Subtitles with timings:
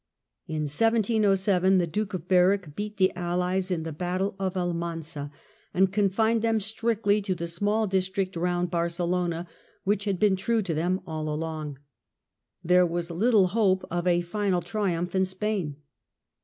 [0.47, 5.31] In 1707 the Duke of Berwick beat the Allies in the battle of Almanza,
[5.75, 9.47] and confined them strictly to the small district round Barcelona,
[9.83, 11.77] which had been true to them all along.
[12.63, 15.75] There was little hope of a final triumph in Spain.